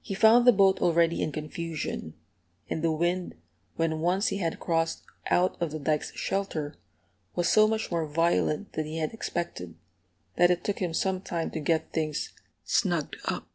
[0.00, 2.14] He found the boat already in confusion;
[2.70, 3.34] and the wind,
[3.76, 6.76] when once he had crossed out of the dike's shelter,
[7.34, 9.74] was so much more violent than he had expected,
[10.36, 12.32] that it took him some time to get things
[12.64, 13.50] "snugged up."